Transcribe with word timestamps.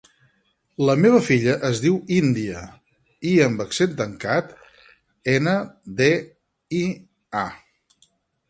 La 0.85 0.93
meva 1.01 1.19
filla 1.25 1.53
es 1.69 1.81
diu 1.83 1.99
Índia: 2.15 2.63
i 3.33 3.33
amb 3.49 3.63
accent 3.67 3.95
tancat, 4.01 4.57
ena, 5.37 5.55
de, 6.03 6.11
i, 6.83 6.85
a. 7.47 7.49